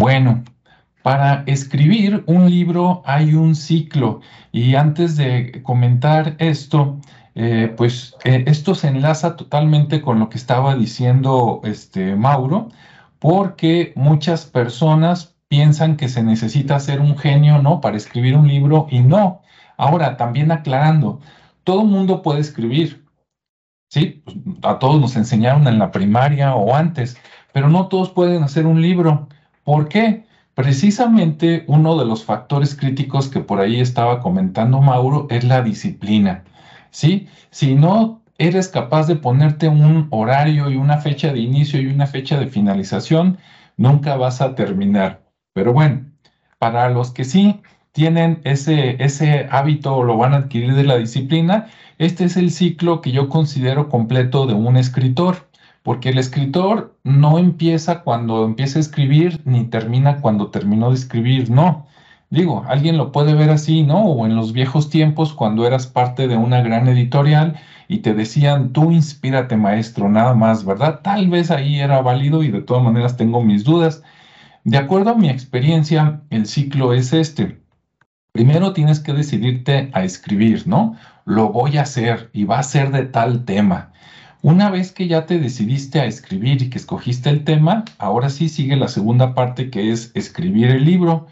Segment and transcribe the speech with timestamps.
[0.00, 0.44] Bueno,
[1.02, 6.98] para escribir un libro hay un ciclo y antes de comentar esto,
[7.34, 12.70] eh, pues eh, esto se enlaza totalmente con lo que estaba diciendo este Mauro,
[13.18, 17.82] porque muchas personas piensan que se necesita ser un genio, ¿no?
[17.82, 19.42] Para escribir un libro y no.
[19.76, 21.20] Ahora, también aclarando,
[21.62, 23.04] todo mundo puede escribir,
[23.90, 24.22] ¿sí?
[24.24, 27.18] Pues, a todos nos enseñaron en la primaria o antes,
[27.52, 29.28] pero no todos pueden hacer un libro.
[29.70, 30.24] ¿Por qué?
[30.54, 36.42] Precisamente uno de los factores críticos que por ahí estaba comentando Mauro es la disciplina,
[36.90, 37.28] ¿sí?
[37.52, 42.08] Si no eres capaz de ponerte un horario y una fecha de inicio y una
[42.08, 43.38] fecha de finalización,
[43.76, 45.22] nunca vas a terminar.
[45.52, 46.06] Pero bueno,
[46.58, 47.60] para los que sí
[47.92, 51.68] tienen ese, ese hábito o lo van a adquirir de la disciplina,
[51.98, 55.48] este es el ciclo que yo considero completo de un escritor,
[55.82, 61.50] porque el escritor no empieza cuando empieza a escribir ni termina cuando terminó de escribir,
[61.50, 61.86] no.
[62.30, 64.04] Digo, alguien lo puede ver así, ¿no?
[64.04, 68.72] O en los viejos tiempos cuando eras parte de una gran editorial y te decían,
[68.72, 71.00] tú inspírate maestro, nada más, ¿verdad?
[71.02, 74.04] Tal vez ahí era válido y de todas maneras tengo mis dudas.
[74.62, 77.60] De acuerdo a mi experiencia, el ciclo es este.
[78.32, 80.94] Primero tienes que decidirte a escribir, ¿no?
[81.24, 83.89] Lo voy a hacer y va a ser de tal tema.
[84.42, 88.48] Una vez que ya te decidiste a escribir y que escogiste el tema, ahora sí
[88.48, 91.26] sigue la segunda parte que es escribir el libro.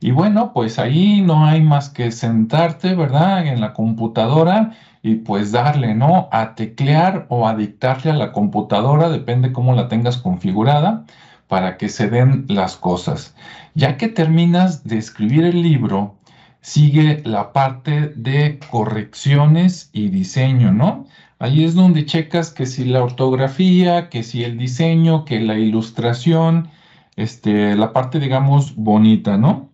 [0.00, 3.46] Y bueno, pues ahí no hay más que sentarte, ¿verdad?
[3.46, 4.72] En la computadora
[5.02, 6.28] y pues darle, ¿no?
[6.32, 11.06] A teclear o a dictarle a la computadora, depende cómo la tengas configurada,
[11.48, 13.34] para que se den las cosas.
[13.74, 16.16] Ya que terminas de escribir el libro,
[16.60, 21.06] sigue la parte de correcciones y diseño, ¿no?
[21.40, 26.68] Ahí es donde checas que si la ortografía, que si el diseño, que la ilustración,
[27.16, 29.70] este, la parte, digamos, bonita, ¿no?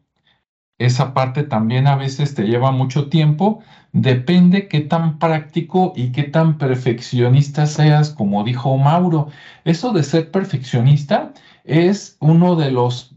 [0.78, 3.64] Esa parte también a veces te lleva mucho tiempo.
[3.92, 9.28] Depende qué tan práctico y qué tan perfeccionista seas, como dijo Mauro.
[9.64, 11.32] Eso de ser perfeccionista
[11.64, 13.16] es uno de los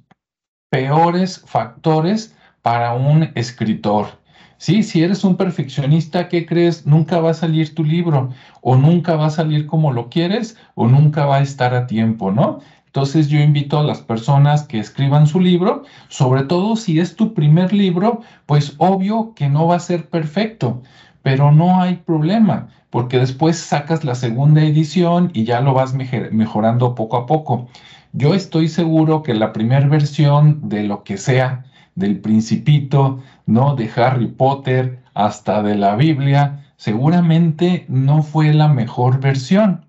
[0.71, 4.18] peores factores para un escritor.
[4.59, 6.85] Sí, si eres un perfeccionista, ¿qué crees?
[6.85, 8.31] Nunca va a salir tu libro,
[8.61, 12.33] o nunca va a salir como lo quieres, o nunca va a estar a tiempo,
[12.33, 12.59] ¿no?
[12.87, 17.33] Entonces yo invito a las personas que escriban su libro, sobre todo si es tu
[17.33, 20.83] primer libro, pues obvio que no va a ser perfecto,
[21.23, 26.95] pero no hay problema, porque después sacas la segunda edición y ya lo vas mejorando
[26.95, 27.69] poco a poco.
[28.11, 31.63] Yo estoy seguro que la primera versión de lo que sea,
[31.99, 33.75] del principito, ¿no?
[33.75, 39.85] De Harry Potter hasta de la Biblia, seguramente no fue la mejor versión,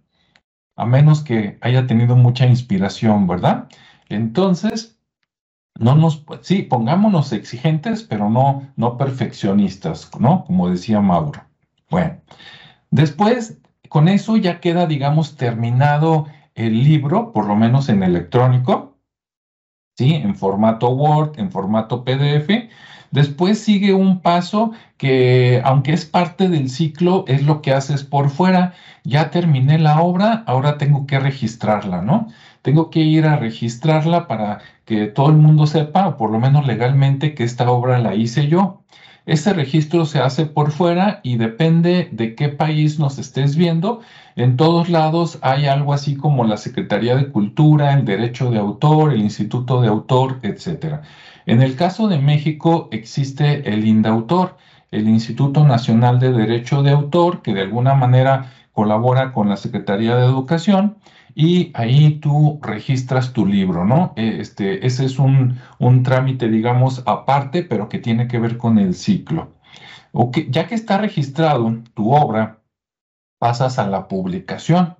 [0.77, 3.69] a menos que haya tenido mucha inspiración, ¿verdad?
[4.09, 4.99] Entonces,
[5.79, 10.45] no nos, sí, pongámonos exigentes, pero no, no perfeccionistas, ¿no?
[10.45, 11.43] Como decía Mauro.
[11.89, 12.21] Bueno,
[12.91, 18.90] después, con eso ya queda, digamos, terminado el libro, por lo menos en electrónico.
[20.01, 20.15] ¿Sí?
[20.15, 22.71] En formato Word, en formato PDF.
[23.11, 28.31] Después sigue un paso que, aunque es parte del ciclo, es lo que haces por
[28.31, 28.73] fuera.
[29.05, 32.29] Ya terminé la obra, ahora tengo que registrarla, ¿no?
[32.63, 36.67] Tengo que ir a registrarla para que todo el mundo sepa, o por lo menos
[36.67, 38.80] legalmente, que esta obra la hice yo.
[39.31, 44.01] Ese registro se hace por fuera y depende de qué país nos estés viendo.
[44.35, 49.13] En todos lados hay algo así como la Secretaría de Cultura, el Derecho de Autor,
[49.13, 50.97] el Instituto de Autor, etc.
[51.47, 54.57] En el caso de México existe el INDAUTOR,
[54.91, 60.17] el Instituto Nacional de Derecho de Autor, que de alguna manera colabora con la Secretaría
[60.17, 60.97] de Educación
[61.35, 64.13] y ahí tú registras tu libro, ¿no?
[64.17, 65.59] Eh, este, ese es un,
[66.03, 69.53] trámite, digamos, aparte, pero que tiene que ver con el ciclo.
[70.49, 72.61] ya que está registrado tu obra,
[73.39, 74.97] pasas a la publicación.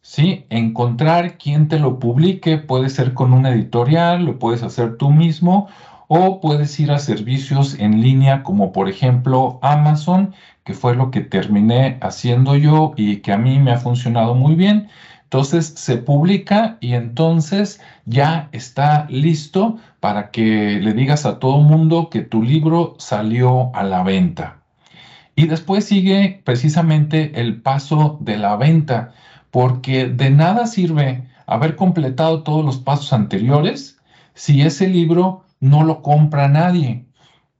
[0.00, 0.46] ¿sí?
[0.50, 5.68] Encontrar quién te lo publique puede ser con una editorial, lo puedes hacer tú mismo
[6.08, 10.34] o puedes ir a servicios en línea como por ejemplo Amazon,
[10.64, 14.54] que fue lo que terminé haciendo yo y que a mí me ha funcionado muy
[14.54, 14.88] bien.
[15.26, 22.10] Entonces se publica y entonces ya está listo para que le digas a todo mundo
[22.10, 24.62] que tu libro salió a la venta.
[25.34, 29.14] Y después sigue precisamente el paso de la venta,
[29.50, 33.98] porque de nada sirve haber completado todos los pasos anteriores
[34.34, 37.04] si ese libro no lo compra nadie.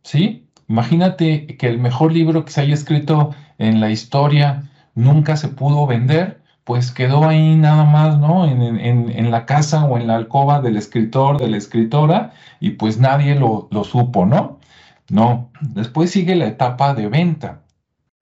[0.03, 0.47] ¿Sí?
[0.69, 5.85] Imagínate que el mejor libro que se haya escrito en la historia nunca se pudo
[5.89, 8.45] vender pues quedó ahí nada más, ¿no?
[8.45, 13.37] En, la casa o en la alcoba del escritor, de la escritora, y pues nadie
[13.37, 14.59] lo, lo supo, ¿no?
[15.09, 17.63] No, después sigue la etapa de venta.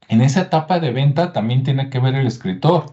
[0.08, 2.92] En esa etapa de venta también tiene que ver el escritor,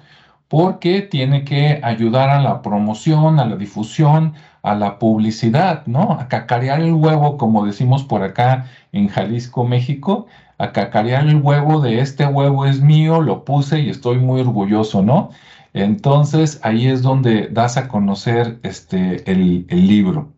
[0.52, 4.34] porque tiene que ayudar a la promoción, a la difusión,
[4.64, 6.12] a la publicidad, ¿no?
[6.20, 10.28] A cacarear el huevo, como decimos por acá en Jalisco, México,
[10.58, 15.02] a cacarear el huevo de este huevo es mío, lo puse y estoy muy orgulloso,
[15.02, 15.30] ¿no?
[15.74, 20.34] Entonces ahí es donde das a conocer este, el, el libro.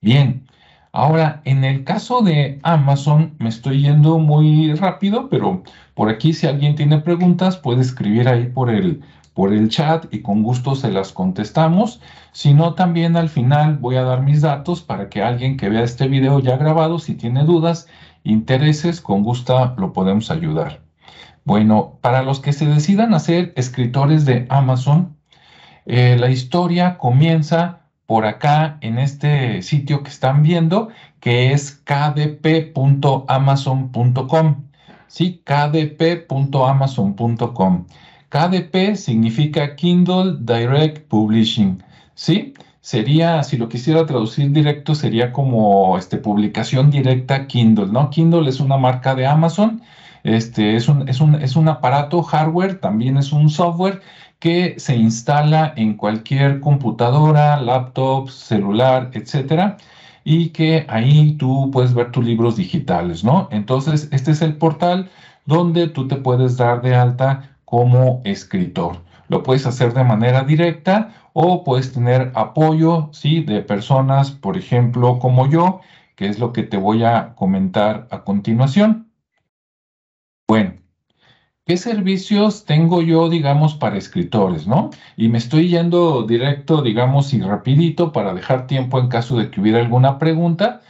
[0.00, 0.44] Bien,
[0.90, 5.62] ahora en el caso de Amazon me estoy yendo muy rápido, pero
[5.94, 9.02] por aquí si alguien tiene preguntas puede escribir ahí por el,
[9.34, 12.00] por el chat y con gusto se las contestamos.
[12.32, 15.82] Si no, también al final voy a dar mis datos para que alguien que vea
[15.82, 17.88] este video ya grabado, si tiene dudas,
[18.24, 20.80] intereses, con gusto lo podemos ayudar.
[21.44, 25.16] Bueno, para los que se decidan a ser escritores de Amazon,
[25.86, 30.88] eh, la historia comienza por acá en este sitio que están viendo,
[31.20, 34.64] que es kdp.amazon.com.
[35.08, 37.86] Sí, kdp.amazon.com.
[38.32, 41.82] KDP significa Kindle Direct Publishing.
[42.14, 42.54] ¿Sí?
[42.82, 48.10] sería, si lo quisiera traducir directo, sería como este, publicación directa Kindle, ¿no?
[48.10, 49.80] Kindle es una marca de Amazon,
[50.24, 54.02] este, es, un, es, un, es un aparato hardware, también es un software
[54.40, 59.76] que se instala en cualquier computadora, laptop, celular, etcétera,
[60.24, 63.48] y que ahí tú puedes ver tus libros digitales, ¿no?
[63.52, 65.08] Entonces, este es el portal
[65.46, 68.98] donde tú te puedes dar de alta como escritor.
[69.28, 73.40] Lo puedes hacer de manera directa o puedes tener apoyo, ¿sí?
[73.40, 75.80] De personas, por ejemplo, como yo,
[76.14, 79.08] que es lo que te voy a comentar a continuación.
[80.46, 80.74] Bueno,
[81.64, 84.90] ¿qué servicios tengo yo, digamos, para escritores, no?
[85.16, 89.62] Y me estoy yendo directo, digamos, y rapidito para dejar tiempo en caso de que
[89.62, 90.82] hubiera alguna pregunta.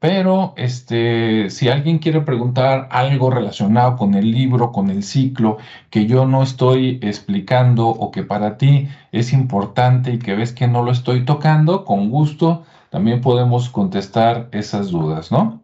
[0.00, 5.58] Pero este, si alguien quiere preguntar algo relacionado con el libro, con el ciclo,
[5.90, 10.68] que yo no estoy explicando o que para ti es importante y que ves que
[10.68, 15.60] no lo estoy tocando, con gusto también podemos contestar esas dudas, ¿no?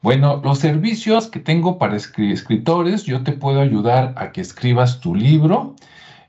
[0.00, 5.14] Bueno, los servicios que tengo para escritores, yo te puedo ayudar a que escribas tu
[5.14, 5.74] libro,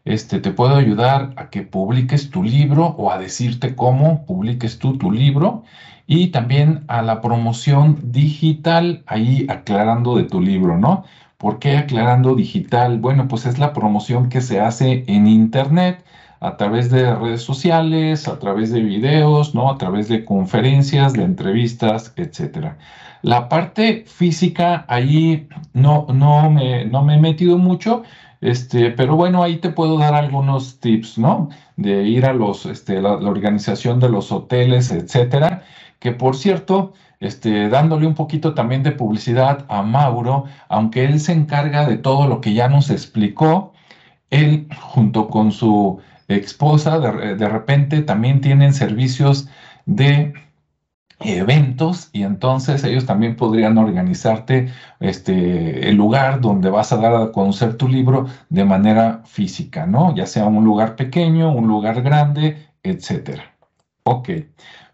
[0.05, 4.97] este, te puedo ayudar a que publiques tu libro o a decirte cómo publiques tú
[4.97, 5.63] tu libro
[6.07, 11.03] y también a la promoción digital, ahí aclarando de tu libro, ¿no?
[11.37, 12.99] ¿Por qué aclarando digital?
[12.99, 16.03] Bueno, pues es la promoción que se hace en Internet
[16.39, 19.71] a través de redes sociales, a través de videos, ¿no?
[19.71, 22.77] A través de conferencias, de entrevistas, etcétera.
[23.21, 28.03] La parte física, ahí no, no, me, no me he metido mucho,
[28.41, 31.49] este, pero bueno, ahí te puedo dar algunos tips, ¿no?
[31.77, 35.63] De ir a los, este, la, la organización de los hoteles, etcétera
[35.99, 41.33] que por cierto, este, dándole un poquito también de publicidad a Mauro, aunque él se
[41.33, 43.73] encarga de todo lo que ya nos explicó,
[44.29, 49.47] él junto con su esposa de, repente también tienen servicios
[49.85, 50.33] de
[51.19, 54.69] eventos y entonces ellos también podrían organizarte
[54.99, 60.13] este, el lugar donde vas a dar a conocer tu libro de manera física, ¿no?
[60.15, 63.55] Ya sea un lugar pequeño, un lugar grande, etcétera.
[64.03, 64.29] Ok.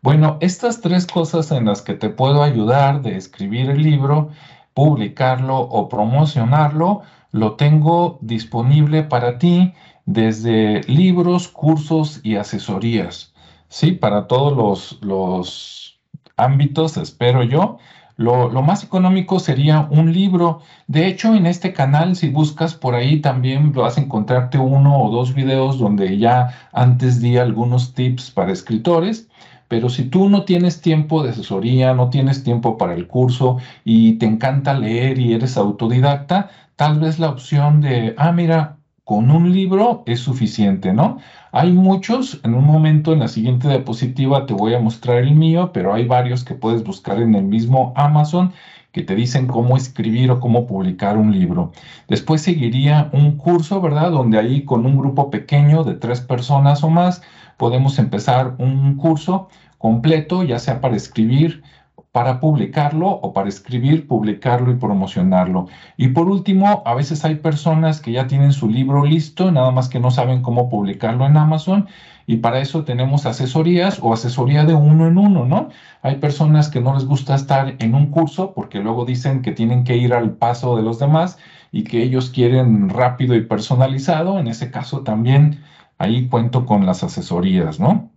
[0.04, 4.30] Bueno, estas tres cosas en las que te puedo ayudar de escribir el libro,
[4.74, 9.74] publicarlo o promocionarlo, lo tengo disponible para ti
[10.08, 13.36] desde libros, cursos y asesorías.
[13.68, 16.00] Sí, para todos los, los
[16.36, 17.78] ámbitos, espero yo.
[18.18, 20.62] Lo, lo, más económico sería un libro.
[20.88, 25.12] De hecho, en este canal, si buscas por ahí, también vas a encontrarte uno o
[25.12, 29.30] dos videos donde ya antes di algunos tips para escritores.
[29.72, 34.16] Pero si tú no tienes tiempo de asesoría, no tienes tiempo para el curso y
[34.18, 39.54] te encanta leer y eres autodidacta, tal vez la opción de, ah, mira, con un
[39.54, 41.20] libro es suficiente, ¿no?
[41.54, 45.72] Hay muchos, en un momento en la siguiente diapositiva te voy a mostrar el mío,
[45.74, 48.52] pero hay varios que puedes buscar en el mismo Amazon
[48.92, 51.72] que te dicen cómo escribir o cómo publicar un libro.
[52.08, 54.12] Después seguiría un curso, ¿verdad?
[54.12, 57.22] Donde ahí con un grupo pequeño de tres personas o más
[57.58, 61.64] podemos empezar un curso completo, ya sea para escribir,
[62.12, 65.68] para publicarlo o para escribir, publicarlo y promocionarlo.
[65.98, 69.88] Y por último, a veces hay personas que ya tienen su libro listo, nada más
[69.90, 71.88] que no saben cómo publicarlo en Amazon
[72.28, 75.70] y para eso tenemos asesorías o asesoría de uno en uno, ¿no?
[76.02, 79.84] Hay personas que no les gusta estar en un curso porque luego dicen que tienen
[79.84, 81.38] que ir al paso de los demás
[81.72, 84.40] y que ellos quieren rápido y personalizado.
[84.40, 85.64] En ese caso también
[85.98, 88.12] ahí cuento con las asesorías, ¿no?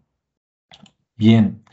[1.16, 1.63] Bien.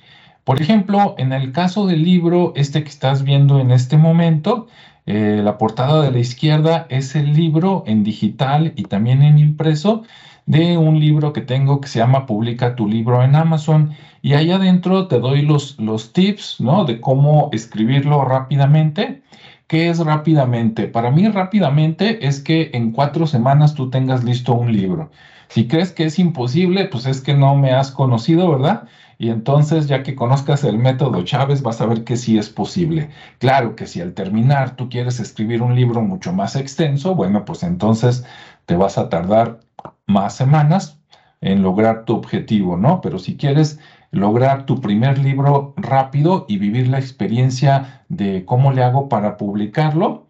[0.44, 4.68] Por ejemplo, en el caso del libro, este que estás viendo en este momento,
[5.06, 10.04] eh, la portada de la izquierda es el libro en digital y también en impreso
[10.46, 13.92] de un libro que tengo que se llama Publica tu libro en Amazon.
[14.22, 16.86] Y ahí adentro te doy los, los tips, ¿no?
[16.86, 19.22] De cómo escribirlo rápidamente.
[19.68, 20.88] ¿Qué es rápidamente?
[20.88, 25.12] Para mí rápidamente es que en cuatro semanas tú tengas listo un libro.
[25.52, 28.88] Si crees que es imposible, pues es que no me has conocido, ¿verdad?
[29.18, 33.10] Y entonces, ya que conozcas el método Chávez, vas a ver que sí es posible.
[33.38, 37.64] Claro que si al terminar tú quieres escribir un libro mucho más extenso, bueno, pues
[37.64, 38.26] entonces
[38.66, 39.60] te vas a tardar
[40.08, 41.02] más semanas
[41.42, 43.02] en lograr tu objetivo, ¿no?
[43.02, 43.78] Pero si quieres
[44.12, 50.28] lograr tu primer libro rápido y vivir la experiencia de cómo le hago para publicarlo,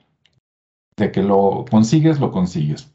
[0.98, 2.91] de que lo consigues, lo consigues.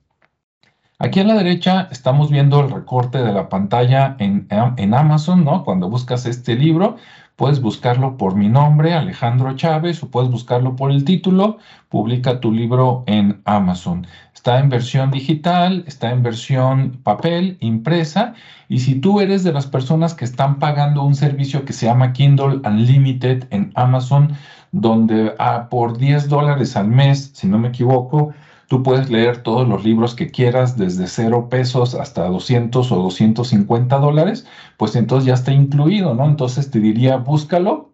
[0.98, 5.62] Aquí a la derecha estamos viendo el recorte de la pantalla en, en, Amazon, ¿no?
[5.62, 6.96] Cuando buscas este libro,
[7.36, 11.58] puedes buscarlo por mi nombre, Alejandro Chávez, o puedes buscarlo por el título,
[11.90, 14.06] publica tu libro en Amazon.
[14.34, 18.32] Está en versión digital, está en versión papel, impresa,
[18.70, 22.14] y si tú eres de las personas que están pagando un servicio que se llama
[22.14, 24.34] Kindle Unlimited en Amazon,
[24.72, 28.32] donde ah, por 10 dólares al mes, si no me equivoco,
[28.68, 33.98] Tú puedes leer todos los libros que quieras, desde 0 pesos hasta 200 o 250
[33.98, 34.46] dólares,
[34.76, 36.26] pues entonces ya está incluido, ¿no?
[36.26, 37.92] Entonces te diría, búscalo,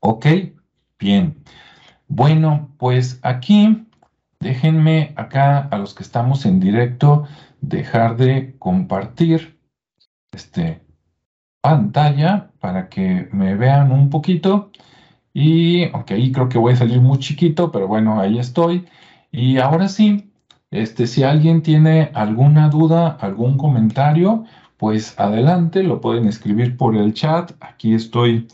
[0.00, 0.26] Ok,
[0.98, 1.42] bien.
[2.08, 3.86] Bueno, pues aquí,
[4.40, 7.24] déjenme acá a los que estamos en directo
[7.60, 9.58] dejar de compartir
[10.32, 10.83] este,
[11.64, 14.70] pantalla para que me vean un poquito.
[15.32, 18.86] Y aunque ahí creo que voy a salir muy chiquito, pero bueno, ahí estoy.
[19.32, 20.30] Y ahora sí,
[20.70, 24.44] este, si alguien tiene alguna duda, algún comentario,
[24.76, 27.52] pues adelante, lo pueden escribir por el chat.
[27.60, 28.46] Aquí estoy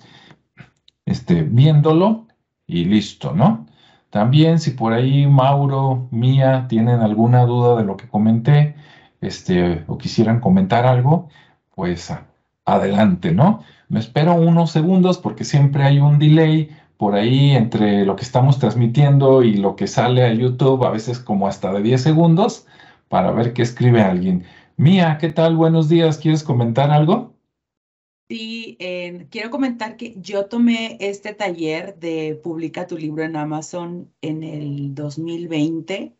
[1.04, 2.28] este, viéndolo
[2.66, 3.66] y listo, ¿no?
[4.10, 8.76] También si por ahí Mauro, Mía, tienen alguna duda de lo que comenté,
[9.20, 11.28] este, o quisieran comentar algo,
[11.74, 12.12] pues
[12.74, 13.62] adelante, ¿no?
[13.88, 18.58] Me espero unos segundos porque siempre hay un delay por ahí entre lo que estamos
[18.58, 22.66] transmitiendo y lo que sale a YouTube, a veces como hasta de 10 segundos,
[23.08, 24.44] para ver qué escribe alguien.
[24.76, 25.56] Mía, ¿qué tal?
[25.56, 26.18] Buenos días.
[26.18, 27.34] ¿Quieres comentar algo?
[28.28, 28.78] Sí,
[29.30, 34.94] quiero comentar que yo tomé este taller de Publica tu libro en Amazon en el
[34.94, 36.14] 2020,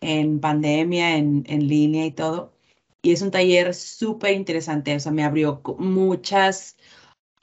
[0.00, 2.52] en pandemia, en, en línea y todo
[3.02, 6.76] y es un taller súper interesante, o sea, me abrió muchas,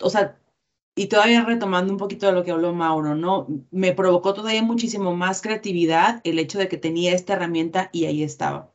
[0.01, 0.39] o sea,
[0.95, 3.47] y todavía retomando un poquito de lo que habló Mauro, ¿no?
[3.71, 8.23] Me provocó todavía muchísimo más creatividad el hecho de que tenía esta herramienta y ahí
[8.23, 8.73] estaba.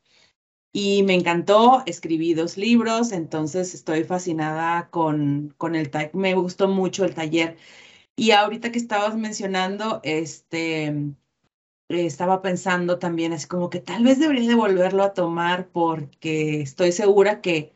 [0.73, 6.69] Y me encantó, escribí dos libros, entonces estoy fascinada con, con el taller, me gustó
[6.69, 7.57] mucho el taller.
[8.17, 11.15] Y ahorita que estabas mencionando, este,
[11.89, 16.93] estaba pensando también, es como que tal vez debería de volverlo a tomar porque estoy
[16.93, 17.73] segura que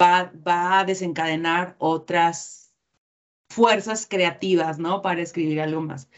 [0.00, 2.74] va, va a desencadenar otras
[3.50, 5.02] fuerzas creativas, ¿no?
[5.02, 6.08] Para escribir algo más.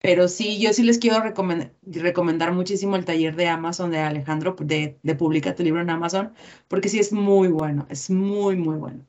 [0.00, 4.98] Pero sí, yo sí les quiero recomendar muchísimo el taller de Amazon de Alejandro, de,
[5.02, 6.34] de Publica tu libro en Amazon,
[6.68, 9.06] porque sí es muy bueno, es muy, muy bueno.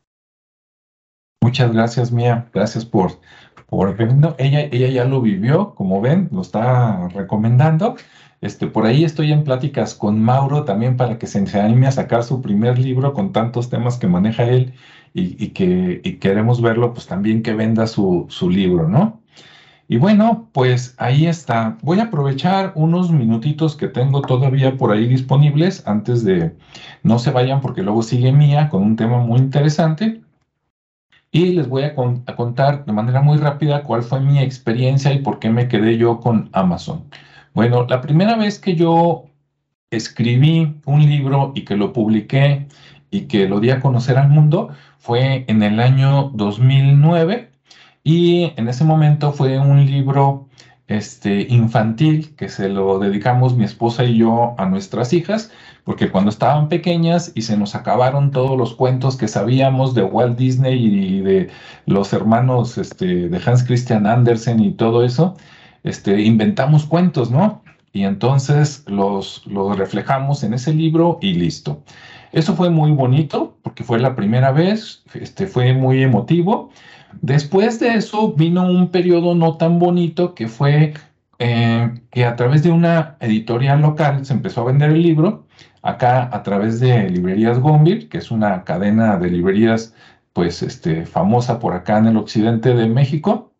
[1.42, 2.50] Muchas gracias, Mía.
[2.54, 3.20] Gracias por,
[3.68, 3.96] por
[4.38, 7.96] ella, ella ya lo vivió, como ven, lo está recomendando.
[8.42, 12.24] Este, por ahí estoy en pláticas con Mauro también para que se anime a sacar
[12.24, 14.74] su primer libro con tantos temas que maneja él
[15.14, 19.22] y, que queremos verlo, pues también que venda su, su libro, ¿no?
[19.88, 21.78] Y bueno, pues ahí está.
[21.84, 26.56] Voy a aprovechar unos minutitos que tengo todavía por ahí disponibles antes de
[27.04, 30.22] no se vayan porque luego sigue Mía con un tema muy interesante.
[31.36, 35.38] Y les voy a, contar de manera muy rápida cuál fue mi experiencia y por
[35.38, 37.10] qué me quedé yo con Amazon.
[37.54, 39.26] Bueno, la primera vez que yo
[39.92, 42.68] escribí un libro y que lo publiqué
[43.12, 47.52] y que lo di a conocer al mundo fue en el año 2009
[48.02, 50.45] y en ese momento fue un libro
[50.88, 55.52] este, infantil que se lo dedicamos mi esposa y yo a nuestras hijas,
[55.84, 60.38] porque cuando estaban pequeñas y se nos acabaron todos los cuentos que sabíamos de Walt
[60.38, 61.50] Disney y de
[61.86, 65.36] los hermanos este, de Hans Christian Andersen y todo eso,
[65.84, 67.64] este, inventamos cuentos, ¿no?
[67.94, 71.82] Y entonces los, los reflejamos en ese libro y listo.
[72.32, 76.70] Eso fue muy bonito porque fue la primera vez, este, fue muy emotivo.
[77.22, 80.94] Después de eso vino un periodo no tan bonito que fue
[81.40, 85.46] eh, que a través de una editorial local se empezó a vender el libro,
[85.82, 89.94] acá a través de Librerías Gonville, que es una cadena de librerías
[90.34, 93.54] pues este, famosa por acá en el occidente de México.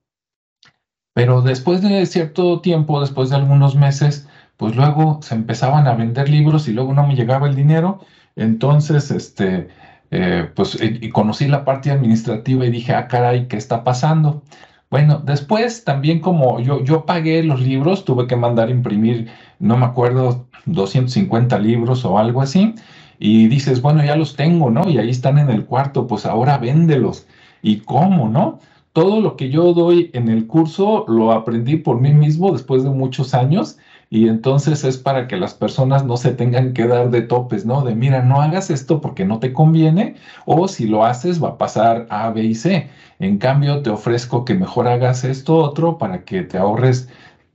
[1.14, 6.30] Pero después de cierto tiempo, después de algunos meses, pues luego se empezaban a vender
[6.30, 8.02] libros y luego no me llegaba el dinero.
[8.36, 9.70] Entonces, este,
[10.18, 14.44] eh, pues y conocí la parte administrativa y dije, ah, caray, ¿qué está pasando?
[14.90, 19.28] Bueno, después también como yo, yo pagué los libros, tuve que mandar imprimir,
[19.60, 22.76] no me acuerdo, 250 libros o algo así,
[23.20, 24.90] y dices, bueno, ya los tengo, ¿no?
[24.90, 27.28] Y ahí están en el cuarto, pues ahora véndelos.
[27.62, 28.60] ¿Y cómo, no?
[28.94, 32.90] Todo lo que yo doy en el curso lo aprendí por mí mismo después de
[32.90, 33.78] muchos años
[34.16, 37.84] y entonces es para que las personas no se tengan que dar de topes, ¿no?
[37.84, 41.58] De mira, no hagas esto porque no te conviene, o si lo haces va a
[41.58, 42.90] pasar A, B y C.
[43.20, 47.10] En cambio, te ofrezco que mejor hagas esto otro para que te ahorres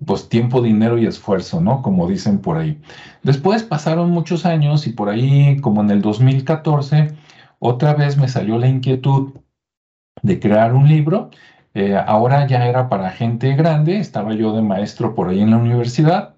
[0.04, 1.80] pues tiempo, dinero y esfuerzo, ¿no?
[1.80, 2.78] Como dicen por ahí.
[3.22, 7.14] Después pasaron muchos años y por ahí, como en el 2014,
[7.58, 9.32] otra vez me salió la inquietud
[10.22, 11.30] de crear un libro.
[11.72, 15.56] Eh, ahora ya era para gente grande, estaba yo de maestro por ahí en la
[15.56, 16.29] universidad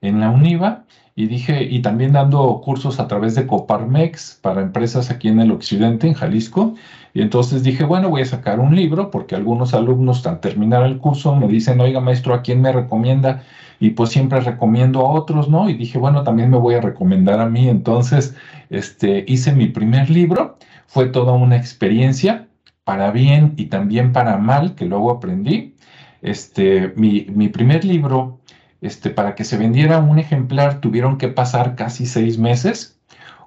[0.00, 0.84] en la UNIVA
[1.20, 5.50] y dije, y también dando cursos a través de Coparmex para empresas aquí en el
[5.50, 6.74] occidente, en Jalisco.
[7.12, 10.98] Y entonces dije, bueno, voy a sacar un libro porque algunos alumnos al terminar el
[10.98, 13.42] curso me dicen, oiga maestro, ¿a quién me recomienda?
[13.80, 15.68] Y pues siempre recomiendo a otros, ¿no?
[15.68, 17.68] Y dije, bueno, también me voy a recomendar a mí.
[17.68, 18.34] Entonces,
[18.70, 20.58] este, hice mi primer libro.
[20.86, 22.48] Fue toda una experiencia
[22.84, 25.76] para bien y también para mal, que luego aprendí.
[26.22, 28.39] Este, mi, mi primer libro
[28.80, 32.96] este, para que se vendiera un ejemplar tuvieron que pasar casi seis meses.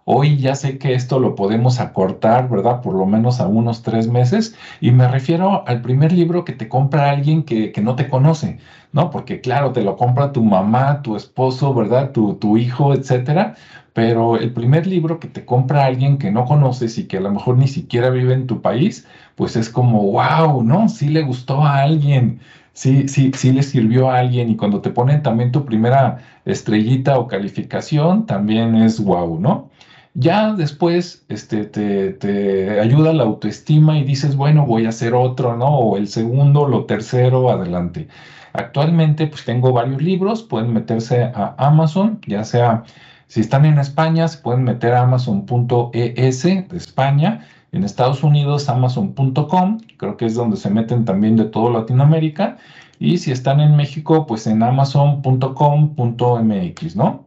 [0.06, 2.82] Hoy ya sé que esto lo podemos acortar, ¿verdad?
[2.82, 4.56] Por lo menos a unos tres meses.
[4.82, 8.60] Y me refiero al primer libro que te compra alguien que, no te conoce,
[8.92, 9.10] ¿no?
[9.12, 12.12] Porque claro, te lo compra tu mamá, tu esposo, ¿verdad?
[12.12, 13.56] Tu, tu hijo, etcétera.
[13.94, 17.32] Pero el primer libro que te compra alguien que no conoces y que a lo
[17.32, 20.90] mejor ni siquiera vive en tu país, pues es como, wow, ¿no?
[20.90, 22.40] Sí le gustó a alguien
[22.74, 27.18] sí, sí, sí le sirvió a alguien y cuando te ponen también tu primera estrellita
[27.20, 29.70] o calificación, también es wow, ¿no?
[30.16, 35.58] Ya después este, te, te, ayuda la autoestima y dices, bueno, voy a hacer otro,
[35.58, 35.68] ¿no?
[35.70, 38.08] O el segundo, lo tercero, adelante.
[38.54, 42.84] Actualmente, pues tengo varios libros, pueden meterse a Amazon, ya sea,
[43.28, 49.80] si están en España, se pueden meter a amazon.es de España en Estados Unidos, amazon.com,
[49.98, 52.58] creo que es donde se meten también de todo Latinoamérica.
[53.00, 57.26] Y si están en México, pues en amazon.com.mx, ¿no?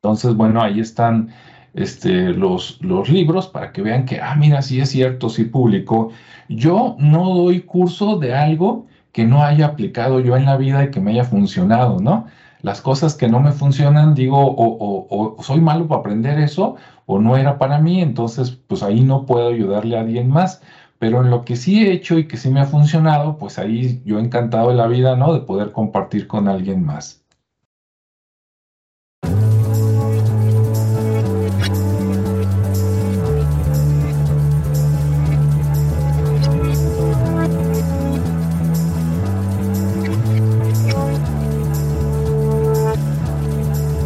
[0.00, 1.30] Entonces, bueno, ahí están
[1.74, 6.10] este, los, los libros para que vean que, ah, mira, sí es cierto, sí publicó.
[6.48, 10.92] Yo no doy curso de algo que no haya aplicado yo en la vida y
[10.92, 12.26] que me haya funcionado, ¿no?
[12.62, 16.76] Las cosas que no me funcionan, digo, o, o soy malo para aprender eso,
[17.06, 20.62] o no era para mí, entonces pues ahí no puedo ayudarle a alguien más.
[20.98, 24.02] Pero en lo que sí he hecho y que sí me ha funcionado, pues ahí
[24.04, 25.34] yo he encantado de la vida, ¿no?
[25.34, 27.25] De poder compartir con alguien más.